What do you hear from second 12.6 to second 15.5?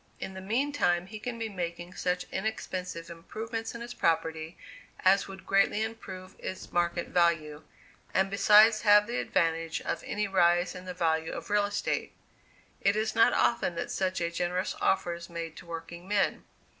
It is not often that such a generous offer is